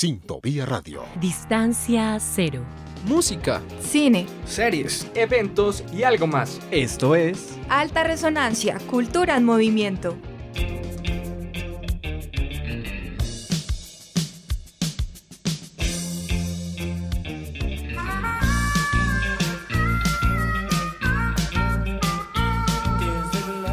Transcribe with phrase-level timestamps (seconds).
[0.00, 1.02] Sintopía Radio.
[1.20, 2.64] Distancia cero.
[3.04, 6.58] Música, cine, series, eventos y algo más.
[6.70, 10.16] Esto es Alta Resonancia, Cultura en Movimiento.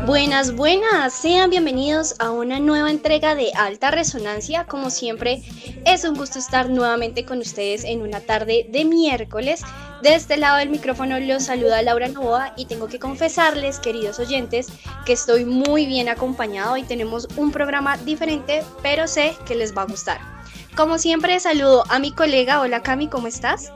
[0.07, 4.63] Buenas, buenas, sean bienvenidos a una nueva entrega de Alta Resonancia.
[4.63, 5.43] Como siempre,
[5.85, 9.63] es un gusto estar nuevamente con ustedes en una tarde de miércoles.
[10.01, 14.67] De este lado del micrófono los saluda Laura Novoa y tengo que confesarles, queridos oyentes,
[15.05, 19.81] que estoy muy bien acompañado y tenemos un programa diferente, pero sé que les va
[19.81, 20.21] a gustar.
[20.77, 22.61] Como siempre, saludo a mi colega.
[22.61, 23.73] Hola Cami, ¿cómo estás?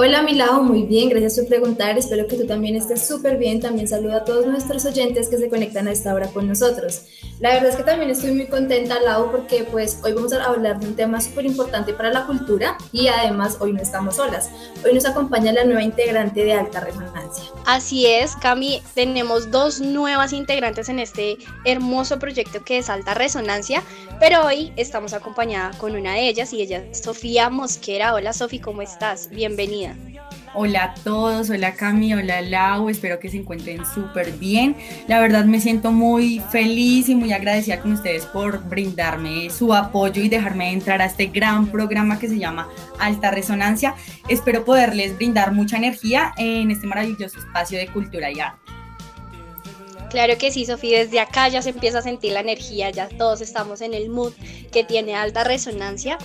[0.00, 3.88] Hola Milao, muy bien, gracias por preguntar, espero que tú también estés súper bien, también
[3.88, 7.02] saludo a todos nuestros oyentes que se conectan a esta hora con nosotros.
[7.40, 10.78] La verdad es que también estoy muy contenta, Lau, porque pues hoy vamos a hablar
[10.78, 14.50] de un tema súper importante para la cultura y además hoy no estamos solas,
[14.84, 17.50] hoy nos acompaña la nueva integrante de Alta Resonancia.
[17.66, 23.82] Así es, Cami, tenemos dos nuevas integrantes en este hermoso proyecto que es Alta Resonancia,
[24.20, 28.14] pero hoy estamos acompañada con una de ellas y ella es Sofía Mosquera.
[28.14, 29.28] Hola Sofía, ¿cómo estás?
[29.30, 29.87] Bienvenida.
[30.54, 34.76] Hola a todos, hola Cami, hola Lau, espero que se encuentren súper bien.
[35.06, 40.22] La verdad me siento muy feliz y muy agradecida con ustedes por brindarme su apoyo
[40.22, 43.94] y dejarme entrar a este gran programa que se llama Alta Resonancia.
[44.28, 48.77] Espero poderles brindar mucha energía en este maravilloso espacio de cultura y arte.
[50.10, 53.42] Claro que sí, Sofía, desde acá ya se empieza a sentir la energía, ya todos
[53.42, 54.32] estamos en el mood
[54.72, 56.16] que tiene alta resonancia.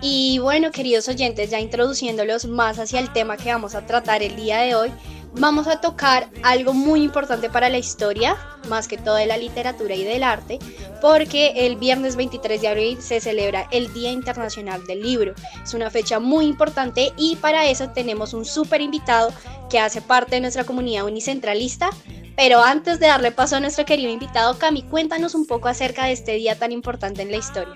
[0.00, 4.36] Y bueno, queridos oyentes, ya introduciéndolos más hacia el tema que vamos a tratar el
[4.36, 4.92] día de hoy,
[5.34, 8.36] vamos a tocar algo muy importante para la historia,
[8.68, 10.58] más que todo de la literatura y del arte,
[11.00, 15.34] porque el viernes 23 de abril se celebra el Día Internacional del Libro.
[15.62, 19.32] Es una fecha muy importante y para eso tenemos un súper invitado
[19.68, 21.90] que hace parte de nuestra comunidad unicentralista,
[22.36, 26.12] pero antes de darle paso a nuestro querido invitado, Cami, cuéntanos un poco acerca de
[26.12, 27.74] este día tan importante en la historia.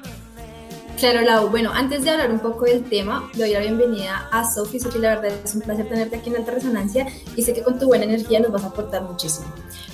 [0.99, 1.49] Claro, Lau.
[1.49, 4.81] Bueno, antes de hablar un poco del tema, le doy la bienvenida a Sofi.
[4.81, 7.79] Sofi, la verdad es un placer tenerte aquí en Alta Resonancia y sé que con
[7.79, 9.47] tu buena energía nos vas a aportar muchísimo.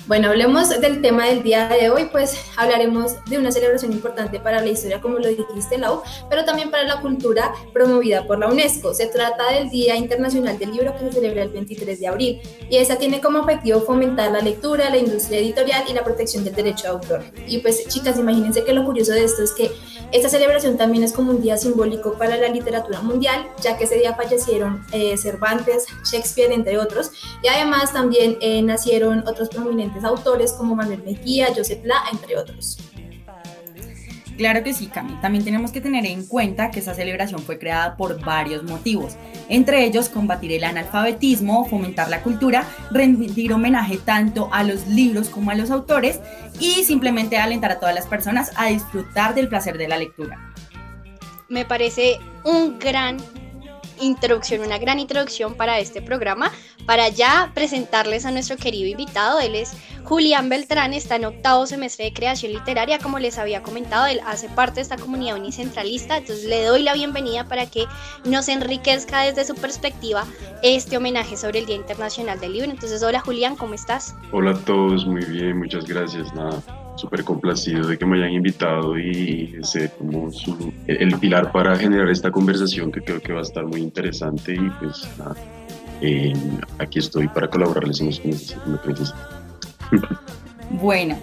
[0.07, 4.61] Bueno, hablemos del tema del día de hoy, pues hablaremos de una celebración importante para
[4.61, 8.95] la historia, como lo dijiste, Lau, pero también para la cultura promovida por la UNESCO.
[8.95, 12.77] Se trata del Día Internacional del Libro que se celebra el 23 de abril y
[12.77, 16.83] esa tiene como objetivo fomentar la lectura, la industria editorial y la protección del derecho
[16.83, 17.23] de autor.
[17.47, 19.69] Y pues, chicas, imagínense que lo curioso de esto es que
[20.11, 23.95] esta celebración también es como un día simbólico para la literatura mundial, ya que ese
[23.95, 27.11] día fallecieron eh, Cervantes, Shakespeare, entre otros,
[27.41, 32.77] y además también eh, nacieron otros prominentes autores como Manuel Mejía, Joseph La, entre otros.
[34.37, 35.13] Claro que sí, Cami.
[35.21, 39.15] También tenemos que tener en cuenta que esta celebración fue creada por varios motivos,
[39.47, 45.51] entre ellos combatir el analfabetismo, fomentar la cultura, rendir homenaje tanto a los libros como
[45.51, 46.19] a los autores
[46.59, 50.53] y simplemente alentar a todas las personas a disfrutar del placer de la lectura.
[51.47, 53.17] Me parece un gran
[53.99, 56.51] introducción, una gran introducción para este programa,
[56.85, 59.39] para ya presentarles a nuestro querido invitado.
[59.39, 59.73] Él es
[60.03, 64.49] Julián Beltrán, está en octavo semestre de creación literaria, como les había comentado, él hace
[64.49, 67.85] parte de esta comunidad unicentralista, entonces le doy la bienvenida para que
[68.23, 70.25] nos enriquezca desde su perspectiva
[70.61, 72.69] este homenaje sobre el Día Internacional del Libro.
[72.69, 74.15] Entonces, hola Julián, ¿cómo estás?
[74.31, 76.33] Hola a todos, muy bien, muchas gracias.
[76.35, 76.61] Nada,
[76.95, 80.29] súper complacido de que me hayan invitado y ser como
[80.87, 84.69] el pilar para generar esta conversación que creo que va a estar muy interesante y
[84.79, 85.35] pues nada,
[86.01, 86.33] eh,
[86.79, 88.31] aquí estoy para colaborarles en los que
[90.71, 91.17] Bueno,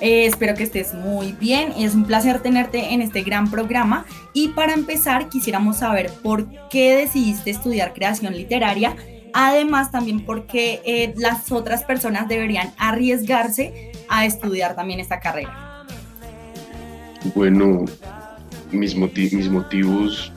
[0.00, 1.72] eh, espero que estés muy bien.
[1.76, 4.04] Es un placer tenerte en este gran programa.
[4.32, 8.96] Y para empezar, quisiéramos saber por qué decidiste estudiar creación literaria.
[9.32, 15.84] Además, también por qué eh, las otras personas deberían arriesgarse a estudiar también esta carrera.
[17.34, 17.84] Bueno,
[18.70, 20.32] mis, mis motivos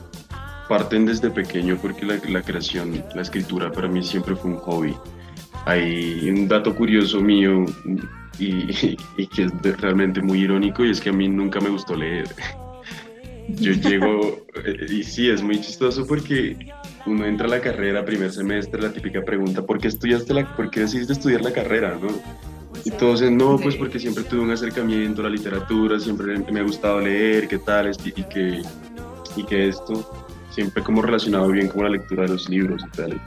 [0.68, 4.94] parten desde pequeño porque la, la creación, la escritura para mí siempre fue un hobby
[5.66, 7.64] hay un dato curioso mío
[8.38, 8.96] y,
[9.26, 12.28] que es realmente muy irónico y es que a mí nunca me gustó leer.
[13.48, 16.56] Yo llego, eh, y sí, es muy chistoso porque
[17.06, 20.70] uno entra a la carrera, primer semestre, la típica pregunta, ¿por qué estudiaste la, por
[20.70, 21.98] qué decidiste estudiar la carrera?
[22.00, 22.08] ¿no?
[22.84, 27.00] Dicen, no, pues porque siempre tuve un acercamiento a la literatura, siempre me ha gustado
[27.00, 28.62] leer, qué tal, y, y que,
[29.36, 33.20] y que esto, siempre como relacionado bien con la lectura de los libros y tal.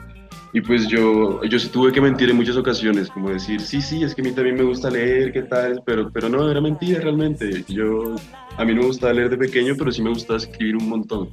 [0.55, 4.03] Y pues yo, yo sí tuve que mentir en muchas ocasiones, como decir, sí, sí,
[4.03, 6.99] es que a mí también me gusta leer, qué tal, pero, pero no, era mentira
[7.01, 7.65] realmente.
[7.67, 8.15] Yo,
[8.57, 11.29] a mí no me gustaba leer de pequeño, pero sí me gustaba escribir un montón.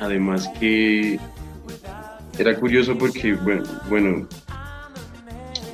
[0.00, 1.18] además que
[2.38, 4.28] era curioso porque, bueno, bueno,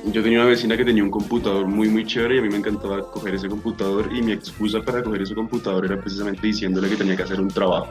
[0.05, 2.57] yo tenía una vecina que tenía un computador muy, muy chévere y a mí me
[2.57, 6.95] encantaba coger ese computador y mi excusa para coger ese computador era precisamente diciéndole que
[6.95, 7.89] tenía que hacer un trabajo.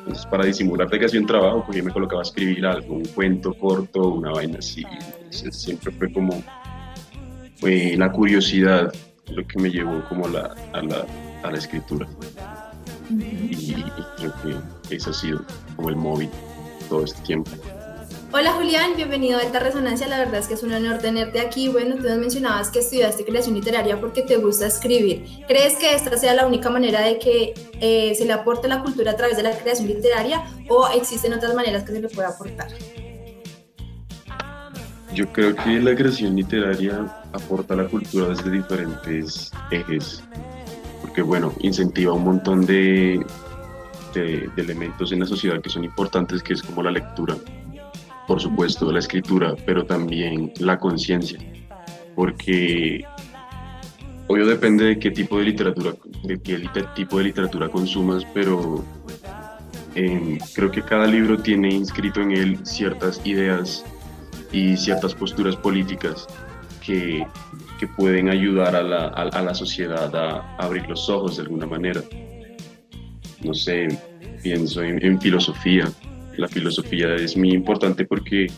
[0.00, 3.04] Entonces, para disimular que hacía un trabajo, pues yo me colocaba a escribir algo, un
[3.04, 4.84] cuento corto, una vaina así.
[5.30, 6.42] siempre fue como
[7.56, 8.92] fue la curiosidad
[9.28, 11.06] lo que me llevó como la, a, la,
[11.44, 12.08] a la escritura.
[13.08, 13.84] y, y
[14.16, 14.34] creo
[14.88, 15.44] que eso ha sido
[15.76, 16.28] como el móvil
[16.88, 17.50] todo este tiempo.
[18.34, 20.08] Hola Julián, bienvenido a Alta Resonancia.
[20.08, 21.68] La verdad es que es un honor tenerte aquí.
[21.68, 25.26] Bueno, tú nos mencionabas que estudiaste creación literaria porque te gusta escribir.
[25.46, 29.10] ¿Crees que esta sea la única manera de que eh, se le aporte la cultura
[29.10, 32.68] a través de la creación literaria o existen otras maneras que se le pueda aportar?
[35.12, 37.04] Yo creo que la creación literaria
[37.34, 40.24] aporta la cultura desde diferentes ejes,
[41.02, 43.22] porque bueno, incentiva un montón de,
[44.14, 47.36] de elementos en la sociedad que son importantes, que es como la lectura
[48.26, 51.38] por supuesto, la escritura, pero también la conciencia,
[52.14, 53.04] porque
[54.28, 58.84] obvio depende de qué tipo de literatura, de qué tipo de literatura consumas, pero
[59.94, 63.84] em, creo que cada libro tiene inscrito en él ciertas ideas
[64.52, 66.26] y ciertas posturas políticas
[66.84, 67.26] que,
[67.78, 72.02] que pueden ayudar a la, a, la sociedad a, abrir los ojos de alguna manera.
[73.42, 73.88] No sé,
[74.42, 75.90] pienso en filosofía,
[76.36, 78.50] la filosofía es muy importante porque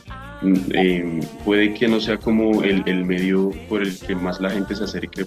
[0.43, 4.51] mm, eh, puede que no sea como el, el, medio por el que más la
[4.51, 5.27] gente se acerque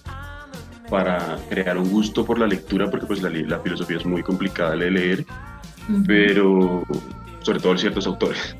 [0.89, 4.75] para crear un gusto por la lectura, porque pues la, la filosofía es muy complicada
[4.75, 5.25] de leer,
[6.05, 6.83] pero
[7.41, 8.55] sobre todo ciertos autores.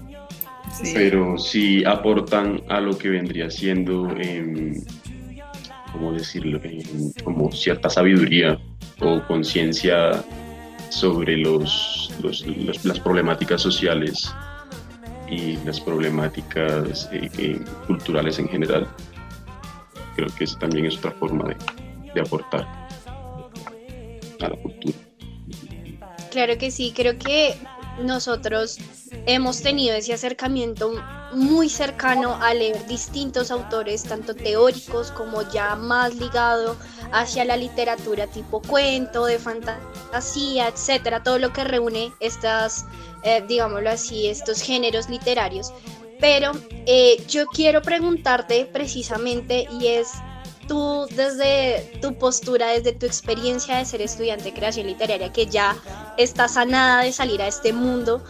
[0.93, 4.73] Pero sí aportan a lo que vendría siendo, eh,
[5.93, 6.59] ¿cómo decirlo?,
[7.23, 8.59] como cierta sabiduría
[8.99, 10.23] o conciencia
[10.89, 12.11] sobre los,
[12.83, 14.33] las problemáticas sociales
[15.29, 18.87] y las problemáticas eh, eh, culturales en general.
[20.15, 21.57] Creo que eso también es otra forma de,
[22.13, 22.67] de aportar
[24.39, 24.97] a la cultura.
[26.31, 27.55] Claro que sí, creo que
[28.03, 28.79] nosotros
[29.25, 30.93] hemos tenido ese acercamiento
[31.33, 36.75] muy cercano a leer distintos autores, tanto teóricos como ya más ligado
[37.11, 42.85] hacia la literatura tipo cuento, de fantasía, etcétera, todo lo que reúne estas,
[43.23, 45.73] eh, digámoslo así, estos géneros literarios.
[46.19, 46.51] Pero
[46.85, 50.09] eh, yo quiero preguntarte precisamente y es
[50.67, 55.75] tú desde tu postura, desde tu experiencia de ser estudiante de creación literaria, que ya
[56.17, 58.23] estás sanada de salir a este mundo,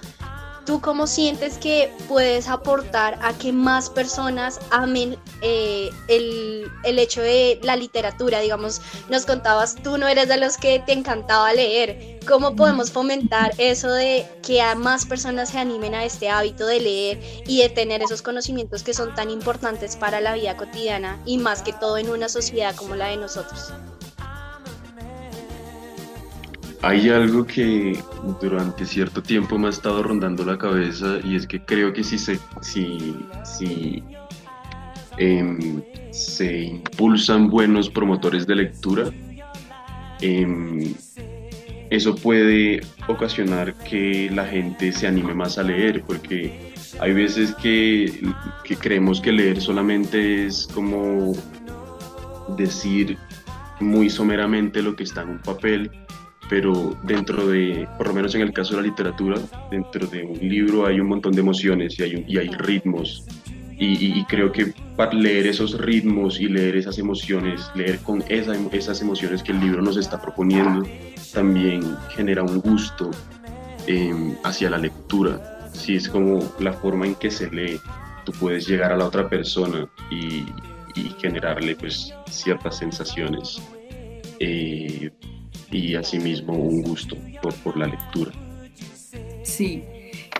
[0.67, 7.21] ¿Tú cómo sientes que puedes aportar a que más personas amen eh, el, el, hecho
[7.21, 8.41] de la literatura?
[8.41, 12.19] Digamos, nos contabas, tú no eres de los que te encantaba leer.
[12.27, 16.81] ¿Cómo podemos fomentar eso de que a más personas se animen a este hábito de
[16.81, 21.37] leer y de tener esos conocimientos que son tan importantes para la vida cotidiana y
[21.37, 23.71] más que todo en una sociedad como la de nosotros?
[26.83, 27.99] Hay algo que
[28.39, 32.19] durante cierto tiempo me ha estado rondando la cabeza y es que creo que si
[32.19, 34.03] se, si, si,
[35.17, 35.81] em,
[36.11, 39.09] se impulsan buenos promotores de lectura,
[40.21, 40.93] em,
[41.89, 48.21] eso puede ocasionar que la gente se anime más a leer, porque hay veces que,
[48.63, 51.33] que creemos que leer solamente es como
[52.55, 53.17] decir
[53.79, 55.91] muy someramente lo que está en un papel
[56.49, 59.37] pero dentro de, por lo menos en el caso de la literatura,
[59.69, 63.25] dentro de un libro hay un montón de emociones y hay, y hay ritmos.
[63.79, 69.01] Y, creo que para leer esos ritmos y leer esas emociones, leer con esa, esas
[69.03, 70.81] emociones que el libro nos está proponiendo,
[71.31, 73.11] también genera un gusto
[73.85, 75.69] em, hacia la lectura.
[75.73, 77.79] Si es como la forma en que se lee,
[78.25, 80.43] tú puedes llegar a la otra persona y,
[80.95, 83.61] y generarle pues ciertas sensaciones.
[84.39, 85.11] Eh,
[85.71, 88.31] y asimismo un gusto por, por la lectura.
[89.43, 89.83] Sí.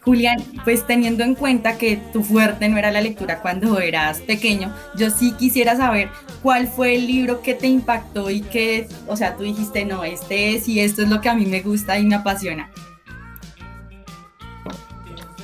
[0.03, 4.73] Julián, pues teniendo en cuenta que tu fuerte no era la lectura cuando eras pequeño,
[4.97, 6.09] yo sí quisiera saber
[6.41, 10.55] cuál fue el libro que te impactó y que, o sea, tú dijiste, no, este
[10.55, 12.71] es y esto es lo que a mí me gusta y me apasiona.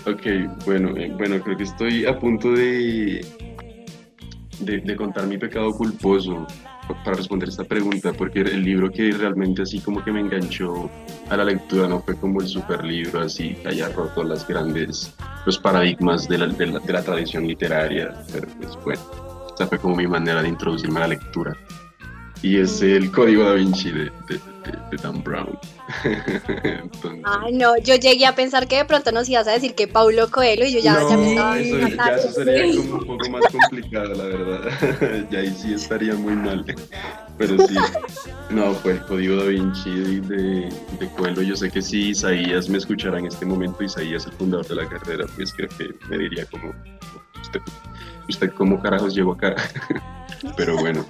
[0.06, 0.22] Ok,
[0.66, 3.26] bueno, eh, bueno, creo que estoy a punto de,
[4.60, 6.48] de, de contar mi pecado culposo
[6.88, 10.90] para responder esta pregunta, porque el libro que realmente así como que me enganchó
[11.30, 15.14] a la lectura no fue como el super libro así que haya roto las grandes,
[15.46, 19.02] los paradigmas de la, de la, de la tradición literaria, pero pues bueno,
[19.50, 21.56] esta fue como mi manera de introducirme a la lectura.
[22.44, 24.12] Y es el código da Vinci de,
[25.02, 25.58] Dan Brown.
[27.24, 30.30] Ay, no, yo llegué a pensar que de pronto nos ibas a decir que Paulo
[30.30, 33.44] Coelho y yo ya, ya me estaba eso, ya eso sería como un poco más
[33.50, 35.28] complicado, la verdad.
[35.32, 36.66] ya ahí sí estaría muy mal.
[37.38, 37.76] Pero sí,
[38.50, 40.70] no, fue el código da Vinci de,
[41.00, 41.42] de, Coelho.
[41.42, 44.90] Yo sé que si Isaías me escuchara en este momento, Isaías, el fundador de la
[44.90, 46.74] carrera, pues creo que me diría como,
[47.42, 47.62] usted,
[48.28, 49.56] usted cómo carajos llegó acá.
[50.58, 51.06] Pero bueno.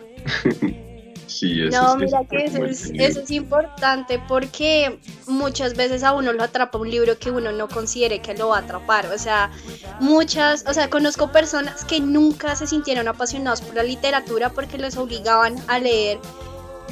[1.44, 4.98] Sí, eso no, mira que eso es, eso es, importante porque
[5.28, 8.58] muchas veces a uno lo atrapa un libro que uno no considere que lo va
[8.58, 9.08] a atrapar.
[9.08, 9.52] O sea,
[10.00, 14.96] muchas, o sea, conozco personas que nunca se sintieron apasionados por la literatura porque les
[14.96, 16.20] obligaban a leer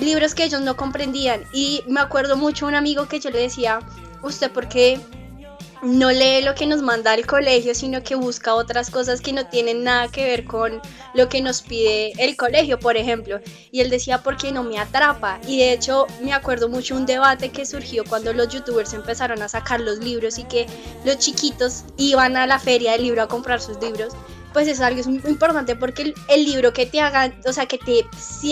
[0.01, 1.45] libros que ellos no comprendían.
[1.53, 3.79] Y me acuerdo mucho un amigo que yo le decía,
[4.21, 4.99] ¿usted por qué
[5.81, 9.47] no lee lo que nos manda el colegio, sino que busca otras cosas que no
[9.47, 10.81] tienen nada que ver con
[11.13, 13.39] lo que nos pide el colegio, por ejemplo.
[13.71, 15.39] Y él decía, ¿por qué no me atrapa?
[15.47, 19.49] Y de hecho me acuerdo mucho un debate que surgió cuando los youtubers empezaron a
[19.49, 20.67] sacar los libros y que
[21.03, 24.13] los chiquitos iban a la feria del libro a comprar sus libros.
[24.53, 28.05] Pues es algo muy importante porque el, libro que te hagan, o sea, que te,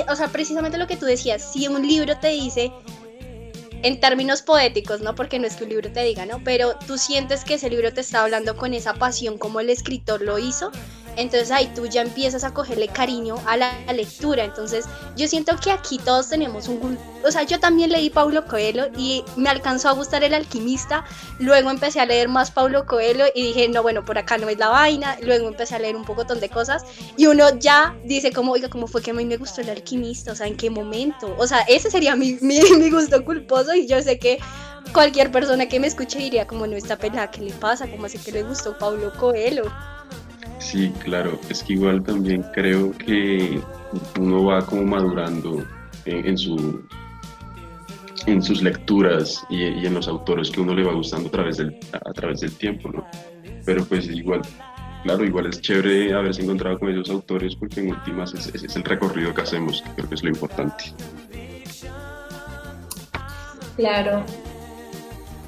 [0.09, 2.71] o sea, precisamente lo que tú decías, si un libro te dice,
[3.83, 5.15] en términos poéticos, ¿no?
[5.15, 6.41] Porque no es que un libro te diga, ¿no?
[6.43, 10.21] Pero tú sientes que ese libro te está hablando con esa pasión como el escritor
[10.21, 10.71] lo hizo,
[11.19, 14.45] entonces ahí tú ya empiezas a cogerle cariño a la lectura.
[14.45, 14.85] Entonces
[15.15, 16.97] yo siento que aquí todos tenemos un...
[17.25, 21.03] O sea, yo también leí Paulo Coelho y me alcanzó a gustar El alquimista.
[21.39, 24.57] Luego empecé a leer más Paulo Coelho y dije, no, bueno, por acá no es
[24.57, 25.17] la vaina.
[25.21, 26.83] Luego empecé a leer un poco de cosas
[27.17, 30.31] y uno ya dice como, oiga, ¿cómo fue que a mí me gustó El alquimista?
[30.31, 31.35] O sea, ¿en qué momento?
[31.37, 34.39] O sea, ese sería mi, mi, mi gusto culposo y yo sé que
[34.93, 37.89] cualquier persona que me escuche diría como no está pelada, ¿qué le pasa?
[37.89, 39.71] ¿Cómo así que le gustó Paulo Coelho?
[40.59, 43.59] Sí, claro, es que igual también creo que
[44.19, 45.65] uno va como madurando
[46.05, 46.83] en, su,
[48.27, 51.79] en sus lecturas y, en los autores que uno le va gustando a través del,
[51.93, 53.07] a través del tiempo, ¿no?
[53.65, 54.41] Pero pues igual,
[55.03, 58.83] claro, igual es chévere haberse encontrado con esos autores porque en últimas ese es el
[58.83, 60.93] recorrido que hacemos, creo que es lo importante.
[63.77, 64.25] Claro,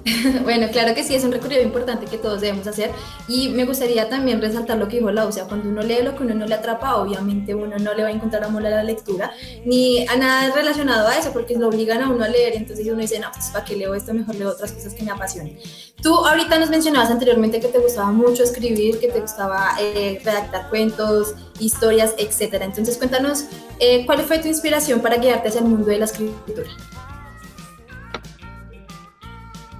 [0.43, 2.91] bueno, claro que sí, es un recorrido importante que todos debemos hacer
[3.27, 6.15] y me gustaría también resaltar lo que dijo la o sea, cuando uno lee lo
[6.15, 8.84] que uno no le atrapa, obviamente uno no le va a encontrar amor a la
[8.84, 9.31] lectura
[9.63, 13.00] ni a nada relacionado a eso porque lo obligan a uno a leer, entonces uno
[13.00, 15.58] dice, no, pues para qué leo esto, mejor leo otras cosas que me apasionen.
[16.01, 20.70] Tú ahorita nos mencionabas anteriormente que te gustaba mucho escribir, que te gustaba eh, redactar
[20.70, 22.65] cuentos, historias, etcétera.
[22.65, 23.46] Entonces cuéntanos,
[23.79, 26.70] eh, ¿cuál fue tu inspiración para guiarte hacia el mundo de la escritura?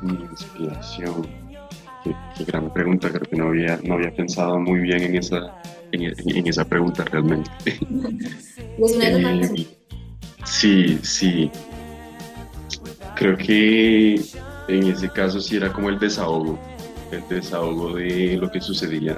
[0.02, 1.28] Mi inspiración.
[2.04, 6.48] Qué, gran pregunta, creo que no había, no había pensado muy bien en esa, en,
[6.48, 7.50] esa pregunta realmente.
[8.84, 9.68] Eh,
[10.44, 11.52] sí, sí.
[13.16, 14.16] Creo que
[14.68, 16.58] en ese caso sí era como el desahogo,
[17.12, 19.18] el desahogo de lo que sucedía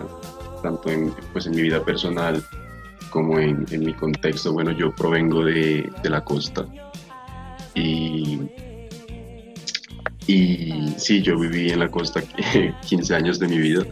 [0.61, 2.43] tanto en, pues en mi vida personal
[3.09, 4.51] como en, en mi contexto.
[4.51, 6.65] Bueno, yo provengo de, de la costa
[7.75, 8.41] y
[10.27, 12.21] y sí, yo viví en la costa
[12.87, 13.85] 15 años de mi vida.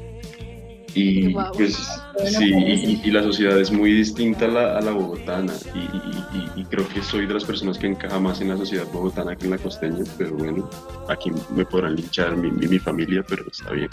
[0.94, 1.78] Y pues
[2.26, 2.54] sí,
[3.04, 5.54] y, la sociedad es muy distinta a la, a la bogotana.
[6.56, 9.46] Y, creo que soy de las personas que encaja más en la sociedad bogotana que
[9.46, 10.04] en la costeña.
[10.18, 10.70] Pero bueno,
[11.08, 13.90] aquí me podrán linchar mi, mi, familia, pero está bien.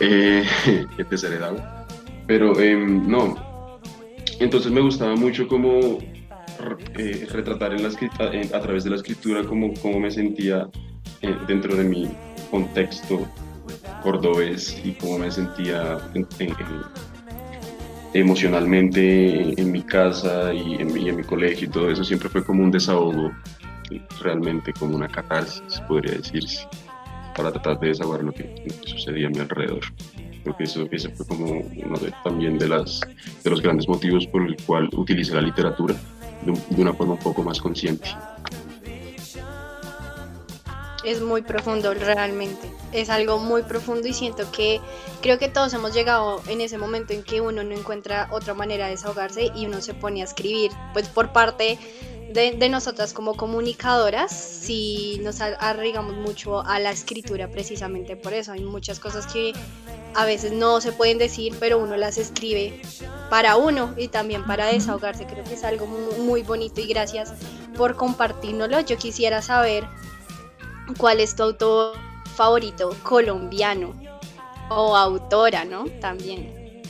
[0.00, 0.44] Eh,
[0.96, 1.62] que te heredado.
[2.26, 3.78] Pero em, no.
[4.40, 5.98] Entonces me gustaba mucho como
[6.98, 10.68] eh, retratar en la, a través de la escritura cómo, cómo me sentía
[11.24, 12.10] eh, dentro de mi
[12.50, 13.26] contexto
[14.02, 15.98] cordobés y cómo me sentía
[18.12, 22.44] emocionalmente en mi casa y en, mi, en mi colegio y todo eso siempre fue
[22.44, 23.32] como un desahogo,
[24.20, 26.68] realmente como una catarsis, podría decirse,
[27.34, 28.54] para tratar de desahogar lo que,
[28.84, 29.80] sucedía a mi alrededor.
[30.44, 33.00] Porque eso, ese fue como uno de, también de, las,
[33.42, 35.94] de los grandes motivos por el cual utilicé la literatura
[36.44, 38.10] de una forma un poco más consciente
[41.04, 42.70] es muy profundo realmente.
[42.92, 44.80] Es algo muy profundo y siento que
[45.20, 48.86] creo que todos hemos llegado en ese momento en que uno no encuentra otra manera
[48.86, 50.70] de desahogarse y uno se pone a escribir.
[50.92, 51.78] Pues por parte
[52.34, 58.52] de, nosotras como comunicadoras, si nos arriesgamos mucho a la escritura precisamente por eso.
[58.52, 59.52] Hay muchas cosas que
[60.14, 62.80] a veces no se pueden decir, pero uno las escribe
[63.30, 65.26] para uno y también para desahogarse.
[65.26, 67.32] Creo que es algo muy, muy bonito y gracias
[67.76, 68.80] por compartirnoslo.
[68.80, 69.86] Yo quisiera saber
[70.98, 71.96] ¿Cuál es tu autor
[72.34, 73.94] favorito colombiano?
[74.70, 75.84] O autora, ¿no?
[76.00, 76.82] También.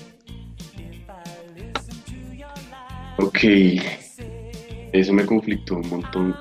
[3.18, 3.38] Ok.
[4.92, 6.36] eso me conflictó un montón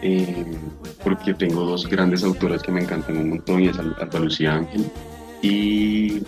[0.00, 0.58] eh,
[1.04, 4.90] porque tengo dos grandes autoras que me encantan un montón y es Alba Lucía Ángel
[5.42, 6.22] y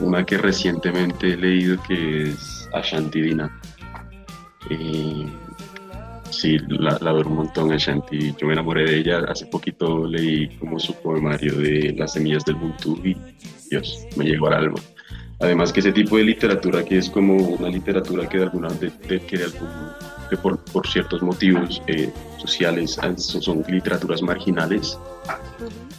[0.00, 3.60] una que recientemente he leído que es Ashanti Dina.
[4.70, 5.26] Eh,
[6.42, 8.34] sí, la, la adoro un montón Ashanti.
[8.36, 9.20] Yo me enamoré de ella.
[9.28, 13.16] Hace poquito leí como su poemario de Las semillas del Ubuntu y
[13.70, 14.80] Dios, me llegó al alma.
[15.38, 18.90] Además que ese tipo de literatura que es como una literatura que de alguna de,
[19.20, 19.68] que de algún,
[20.30, 24.98] que por, por, ciertos motivos eh, sociales son, son, literaturas marginales,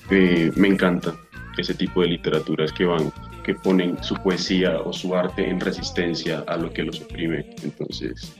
[0.09, 1.13] eh, me encanta
[1.57, 3.11] ese tipo de literaturas que van
[3.43, 7.45] que ponen su poesía o su arte en resistencia a lo que los oprime.
[7.61, 8.33] Entonces,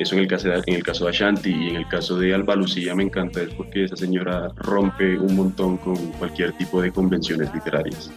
[0.00, 2.34] eso en el caso de, en el caso de Ashanti y en el caso de
[2.34, 6.90] Alba Lucía me encanta, es porque esa señora rompe un montón con cualquier tipo de
[6.90, 8.10] convenciones literarias.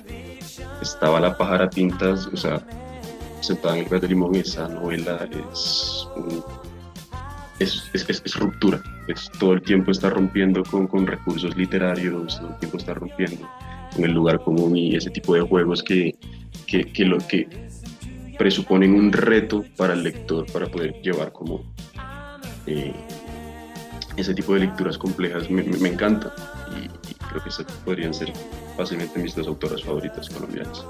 [0.82, 2.66] Estaba La pájara tintas, o sea,
[3.42, 6.08] sentada en el de limón, esa novela es,
[7.60, 8.82] es, es, es, ruptura,
[9.38, 13.46] todo el tiempo está rompiendo con, con recursos literarios, todo el tiempo está rompiendo
[13.98, 16.16] en el lugar común y ese tipo de juegos que,
[16.66, 17.50] que, que, lo, que
[18.38, 21.63] presuponen un reto para el lector para poder llevar como
[22.66, 22.94] eh,
[24.18, 26.34] ese tipo de lecturas complejas me, encanta
[26.72, 26.88] y,
[27.28, 28.32] creo que esas podrían ser
[28.78, 30.86] fácilmente mis dos autoras favoritas colombianas.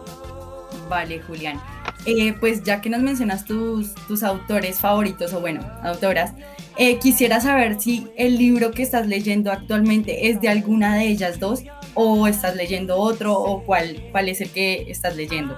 [0.89, 1.59] Vale, Julián.
[2.05, 6.33] Eh, pues ya que nos mencionas tus, tus autores favoritos o bueno, autoras,
[6.77, 11.39] eh, quisiera saber si el libro que estás leyendo actualmente es de alguna de ellas
[11.39, 15.57] dos o estás leyendo otro o cuál, cuál es el que estás leyendo.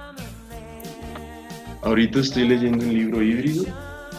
[1.86, 3.64] Ahorita estoy leyendo un libro híbrido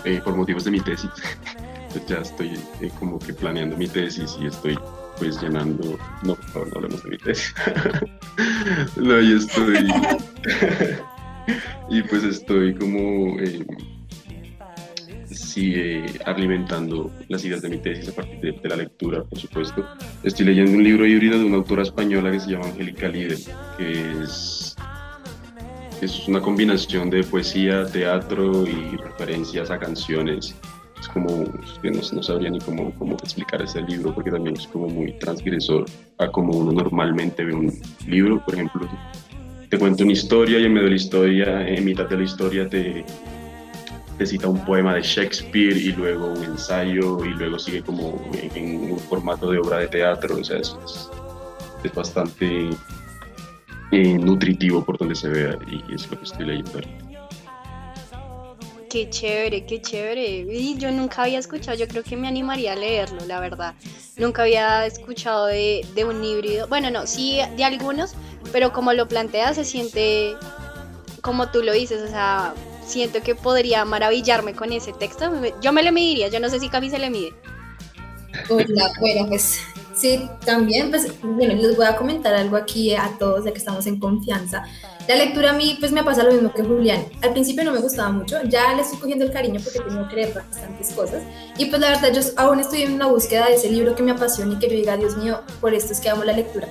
[0.06, 1.10] eh, por motivos de mi tesis.
[2.08, 4.80] ya estoy eh, como que planeando mi tesis y estoy
[5.20, 6.00] pues llenando...
[6.24, 7.54] No, por favor, no hablemos de mi tesis.
[8.96, 9.86] no, y estoy...
[11.90, 13.38] y pues estoy como...
[13.38, 13.68] Eh,
[15.30, 19.86] sigue alimentando las ideas de mi tesis a partir de, la lectura, por supuesto.
[20.24, 23.40] Estoy leyendo un libro híbrido de una autora española que se llama Angélica Líder,
[23.78, 24.67] que es,
[26.02, 30.56] es una combinación de poesía, teatro y referencias a canciones.
[31.00, 31.46] Es como
[31.84, 35.86] no, sabría ni cómo, cómo explicar ese libro porque también es como muy transgresor
[36.18, 37.72] a como uno normalmente ve un
[38.08, 38.44] libro.
[38.44, 38.88] Por ejemplo,
[39.70, 42.68] te cuento una historia y en medio de la historia, en mitad de la historia
[42.68, 43.06] te
[44.18, 48.20] te cita un poema de Shakespeare y luego un ensayo y luego sigue como
[48.56, 50.76] en, un formato de obra de teatro, o sea, es,
[51.94, 52.70] bastante
[53.92, 57.08] eh, nutritivo por donde se vea y es lo que estoy leyendo ahorita.
[58.90, 60.46] Qué chévere, qué chévere.
[60.50, 63.74] Y yo nunca había escuchado, yo creo que me animaría a leerlo, la verdad.
[64.16, 66.68] Nunca había escuchado de, de un híbrido.
[66.68, 68.14] Bueno, no, sí de algunos,
[68.54, 70.36] pero como lo planteas se siente
[71.22, 72.54] como tú lo dices, o sea,
[72.86, 75.30] siento que podría maravillarme con ese texto.
[75.62, 77.34] Yo me le mediría, yo no sé si Cami se le mide.
[78.50, 79.60] Hola, bueno, pues
[79.98, 83.86] sí, también, pues bueno, les voy a comentar algo aquí a todos, ya que estamos
[83.88, 84.64] en confianza.
[85.08, 87.06] La lectura a mí, pues me pasa lo mismo que Julián.
[87.22, 90.16] Al principio no me gustaba mucho, ya le estoy cogiendo el cariño porque tengo que
[90.16, 91.24] leer bastantes cosas.
[91.58, 94.12] Y pues la verdad, yo aún estoy en una búsqueda de ese libro que me
[94.12, 96.68] apasiona y que yo diga, Dios mío, por esto es que amo la lectura.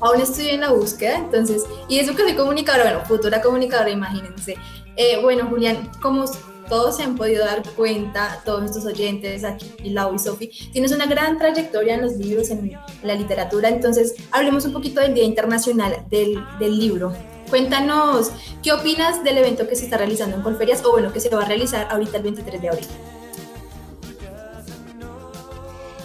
[0.00, 4.56] Aún estoy en la búsqueda, entonces, y eso que soy comunicadora, bueno, futura comunicadora, imagínense.
[4.96, 6.26] Eh, bueno, Julián, como
[6.68, 11.06] todos se han podido dar cuenta, todos nuestros oyentes, aquí Lau y Sofi, tienes una
[11.06, 16.04] gran trayectoria en los libros, en la literatura, entonces hablemos un poquito del Día Internacional
[16.10, 17.12] del, del Libro.
[17.50, 18.30] Cuéntanos,
[18.62, 21.42] ¿qué opinas del evento que se está realizando en Colferias o bueno, que se va
[21.42, 22.86] a realizar ahorita el 23 de abril?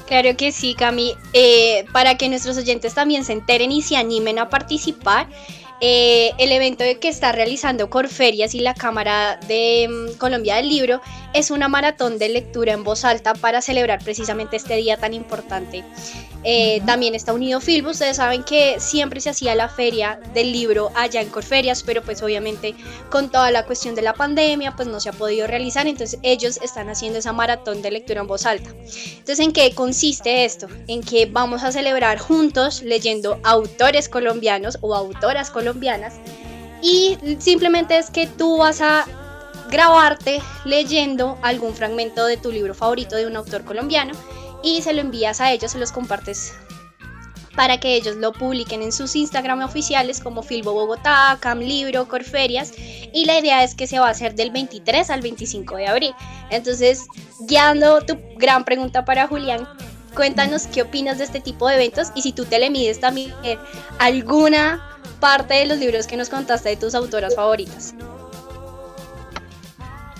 [0.08, 1.14] Claro que sí, Cami.
[1.34, 5.28] Eh, para que nuestros oyentes también se enteren y se animen a participar,
[5.82, 11.02] eh, el evento que está realizando Corferias y la Cámara de mm, Colombia del Libro
[11.34, 15.84] es una maratón de lectura en voz alta para celebrar precisamente este día tan importante.
[16.46, 20.92] Eh, también está unido Filbo, ustedes saben que siempre se hacía la feria del libro
[20.94, 22.76] allá en Corferias, pero pues obviamente
[23.10, 26.60] con toda la cuestión de la pandemia pues no se ha podido realizar, entonces ellos
[26.62, 28.70] están haciendo esa maratón de lectura en voz alta.
[28.70, 30.68] Entonces, ¿en qué consiste esto?
[30.88, 35.63] En que vamos a celebrar juntos leyendo autores colombianos o autoras colombianas
[36.82, 39.06] y simplemente es que tú vas a
[39.72, 44.14] grabarte leyendo algún fragmento de tu libro favorito de un autor colombiano
[44.62, 46.54] y se lo envías a ellos, se los compartes
[47.56, 52.74] para que ellos lo publiquen en sus Instagram oficiales como Filbo Bogotá, Cam Libro, Corferias
[52.78, 56.16] y la idea es que se va a hacer del 23 al 25 de abril.
[56.50, 57.06] Entonces,
[57.48, 59.68] guiando tu gran pregunta para Julián,
[60.16, 63.34] cuéntanos qué opinas de este tipo de eventos y si tú te le mides también
[64.00, 67.96] alguna parte de los libros que nos contaste de tus autoras favoritas.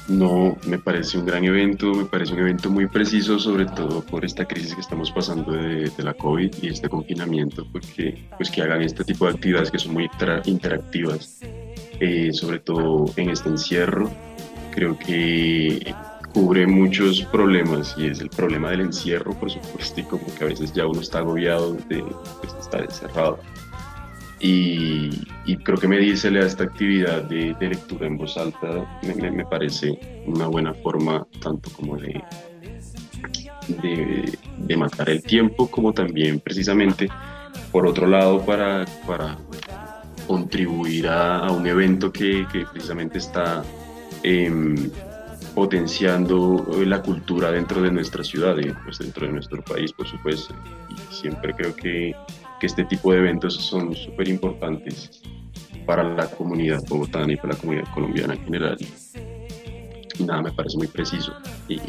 [0.08, 4.26] No, me parece un gran evento, me parece un evento muy preciso, sobre todo por
[4.26, 8.82] esta crisis que estamos pasando de, la COVID y este confinamiento, porque pues que hagan
[8.82, 10.10] este tipo de actividades que son muy
[10.46, 11.40] interactivas,
[12.02, 14.12] eh, sobre todo en este encierro,
[14.72, 15.96] creo que
[16.34, 20.48] cubre muchos problemas y es el problema del encierro, por supuesto, y como que a
[20.48, 22.04] veces ya uno está agobiado de
[22.42, 23.40] pues, estar encerrado.
[24.46, 25.10] Y,
[25.64, 29.00] creo que medírsele a esta actividad de, lectura en voz alta.
[29.04, 32.22] Me, parece una buena forma tanto como de,
[34.58, 37.08] de, matar el tiempo como también precisamente
[37.72, 39.38] por otro lado para, para
[40.28, 43.64] contribuir a, un evento que, que precisamente está
[44.24, 44.76] em,
[45.56, 50.54] potenciando la cultura dentro de nuestra ciudad y pues dentro de nuestro país por supuesto.
[50.90, 52.14] Y siempre creo que
[52.66, 55.22] este tipo de eventos son súper importantes
[55.86, 58.78] para la comunidad bogotana y para la comunidad colombiana en general.
[60.20, 61.34] Y nada, me parece muy preciso
[61.68, 61.80] y,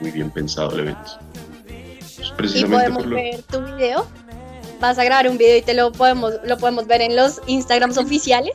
[0.00, 1.10] muy bien pensado el evento.
[2.36, 4.06] Pues ¿Y podemos ver tu video?
[4.80, 7.98] Vas a grabar un video y te lo podemos, lo podemos ver en los Instagrams
[7.98, 8.54] oficiales.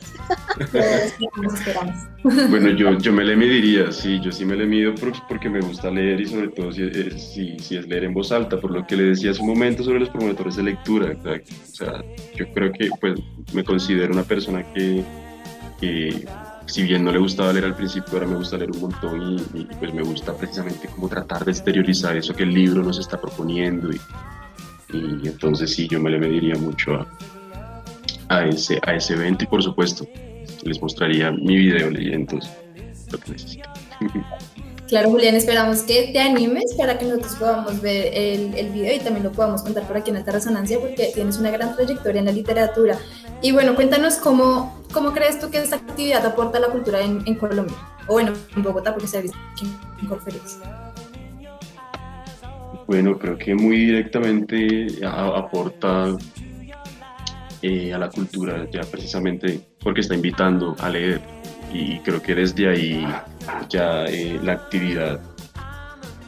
[2.50, 4.92] bueno, yo, yo me le mediría, sí, yo sí me le mido
[5.28, 8.60] porque me gusta leer y sobre todo si es, si, es leer en voz alta,
[8.60, 11.16] por lo que le decía hace un momento sobre los promotores de lectura.
[11.24, 12.02] O sea,
[12.34, 13.20] yo creo que pues
[13.52, 15.04] me considero una persona que,
[16.66, 19.60] si bien no le gustaba leer al principio, ahora me gusta leer un montón y,
[19.60, 23.20] y, pues me gusta precisamente como tratar de exteriorizar eso que el libro nos está
[23.20, 24.00] proponiendo y,
[24.92, 27.06] y entonces sí, yo me le mediría mucho
[28.28, 30.06] a, ese, a ese evento y por supuesto
[30.64, 32.38] les mostraría mi video leyendo
[33.10, 33.72] lo que necesitan.
[34.88, 39.00] Claro, Julián, esperamos que te animes para que nosotros podamos ver el, el, video y
[39.00, 42.26] también lo podamos contar por aquí en Alta Resonancia porque tienes una gran trayectoria en
[42.26, 42.96] la literatura.
[43.42, 47.20] Y bueno, cuéntanos cómo, cómo crees tú que esta actividad aporta a la cultura en,
[47.26, 49.66] en Colombia, o bueno, en Bogotá, porque se ha visto aquí
[50.00, 50.85] en conferencia.
[52.86, 56.16] Bueno, creo que muy directamente aporta
[57.62, 61.20] eh, a la cultura, ya precisamente porque está invitando a leer
[61.72, 63.06] y creo que desde ahí
[63.68, 65.20] ya eh, la actividad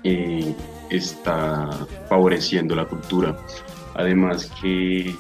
[0.03, 0.53] eh,
[0.90, 1.71] está
[2.09, 3.37] favoreciendo la cultura.
[3.94, 5.14] Además que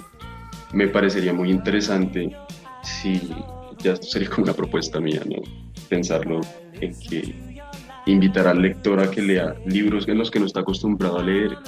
[0.72, 2.34] me parecería muy interesante
[2.82, 3.32] si
[3.78, 5.36] ya sería como una propuesta mía, ¿no?
[5.88, 6.40] Pensarlo
[6.80, 7.47] en que
[8.08, 11.58] invitar al lector a que lea libros en los que no está acostumbrado a leer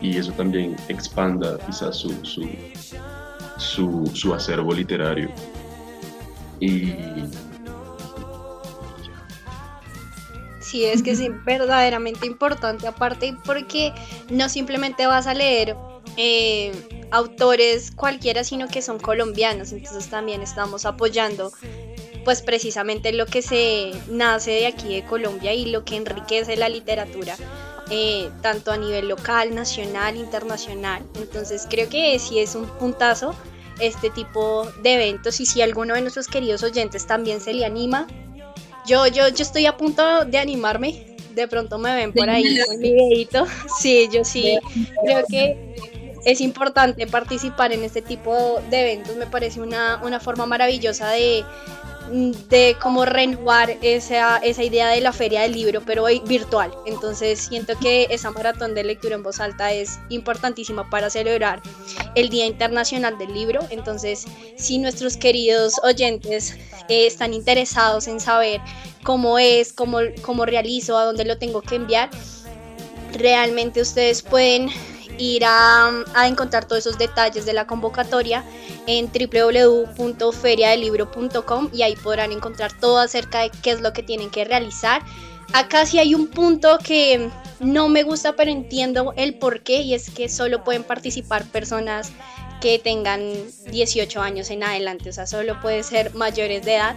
[0.00, 2.14] y eso también expanda quizás su,
[3.56, 5.30] su, su, acervo literario.
[6.60, 6.92] Y...
[10.60, 13.92] Sí, es que es verdaderamente importante, aparte porque
[14.30, 15.74] no simplemente vas a leer
[16.18, 21.50] eh, autores cualquiera, sino que son colombianos, entonces también estamos apoyando
[22.24, 26.68] pues precisamente lo que se nace de aquí de Colombia y lo que enriquece la
[26.68, 27.36] literatura,
[27.90, 31.02] eh, tanto a nivel local, nacional, internacional.
[31.16, 33.34] Entonces creo que sí es un puntazo
[33.80, 38.06] este tipo de eventos y si alguno de nuestros queridos oyentes también se le anima,
[38.86, 41.04] yo, yo, yo estoy a punto de animarme.
[41.34, 43.46] De pronto me ven por ahí con mi videito.
[43.78, 44.58] Sí, yo sí
[45.04, 45.74] creo que
[46.24, 49.16] es importante participar en este tipo de eventos.
[49.16, 51.44] Me parece una, una forma maravillosa de,
[52.10, 56.72] de cómo renovar esa, esa idea de la feria del libro, pero hoy virtual.
[56.86, 61.62] Entonces siento que esa maratón de lectura en voz alta es importantísima para celebrar
[62.14, 63.60] el Día Internacional del Libro.
[63.70, 64.24] Entonces,
[64.56, 66.56] si nuestros queridos oyentes
[66.88, 68.60] eh, están interesados en saber
[69.02, 72.10] cómo es, cómo, cómo realizo, a dónde lo tengo que enviar,
[73.12, 74.70] realmente ustedes pueden
[75.18, 75.90] ir a,
[76.24, 78.44] encontrar todos esos detalles de la convocatoria
[78.86, 84.44] en www.feriadelibro.com y ahí podrán encontrar todo acerca de qué es lo que tienen que
[84.44, 85.02] realizar.
[85.52, 89.94] Acá sí hay un punto que no me gusta, pero entiendo el por qué y
[89.94, 92.12] es que solo pueden participar personas
[92.60, 93.32] que tengan
[93.70, 96.96] 18 años en adelante, o sea, solo puede ser mayores de edad.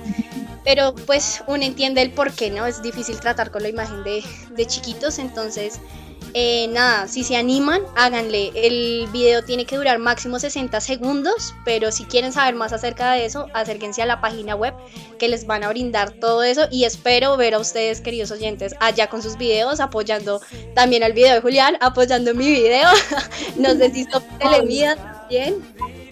[0.63, 2.67] Pero pues uno entiende el por qué, ¿no?
[2.67, 5.79] Es difícil tratar con la imagen de chiquitos, entonces
[6.33, 8.51] eh, nada, si se animan, háganle.
[8.55, 13.25] El video tiene que durar máximo 60 segundos, pero si quieren saber más acerca de
[13.25, 14.73] eso, acérquense a la página web
[15.19, 19.07] que les van a brindar todo eso y espero ver a ustedes, queridos oyentes, allá
[19.07, 20.41] con sus videos, apoyando
[20.73, 22.89] también al video de Julián, apoyando mi video.
[23.57, 25.55] no sé si esto televida también.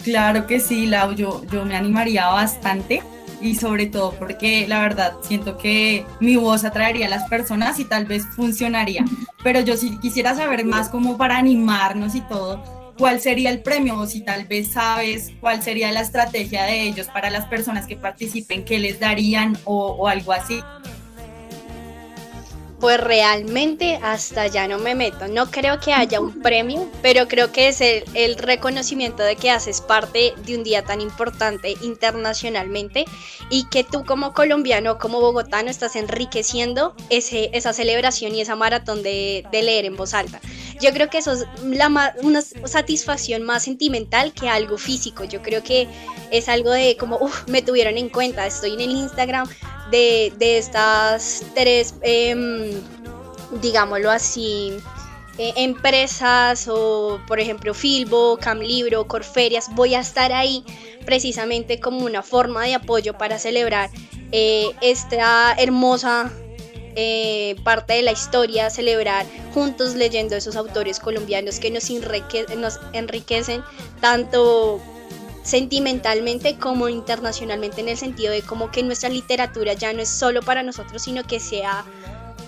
[0.04, 3.02] Claro que sí, Lau, yo, yo me animaría bastante
[3.40, 7.84] y sobre todo porque la verdad siento que mi voz atraería a las personas y
[7.84, 9.04] tal vez funcionaría.
[9.42, 12.62] Pero yo sí quisiera saber más como para animarnos y todo,
[12.98, 17.06] cuál sería el premio o si tal vez sabes cuál sería la estrategia de ellos
[17.06, 20.60] para las personas que participen, qué les darían o, o algo así.
[22.80, 25.28] Pues realmente hasta ya no me meto.
[25.28, 29.80] No creo que haya un premio, pero creo que es el, reconocimiento de que haces
[29.82, 33.04] parte de un día tan importante internacionalmente
[33.50, 39.02] y que tú como colombiano, como bogotano, estás enriqueciendo ese, esa celebración y esa maratón
[39.02, 40.40] de, leer en voz alta.
[40.80, 45.24] Yo creo que eso es la, una satisfacción más sentimental que algo físico.
[45.24, 45.86] Yo creo que
[46.30, 49.46] es algo de como, uff, me tuvieron en cuenta, estoy en el Instagram,
[49.90, 52.69] de, estas tres, em,
[53.60, 54.78] digámoslo así,
[55.38, 60.64] eh, empresas o por ejemplo Filbo, Camlibro, Corferias, voy a estar ahí
[61.04, 63.90] precisamente como una forma de apoyo para celebrar
[64.32, 66.30] eh, esta hermosa
[66.96, 71.88] eh, parte de la historia, celebrar juntos leyendo esos autores colombianos que nos,
[72.56, 73.62] nos enriquecen
[74.00, 74.80] tanto
[75.42, 80.42] sentimentalmente como internacionalmente en el sentido de como que nuestra literatura ya no es solo
[80.42, 81.84] para nosotros, sino que se ha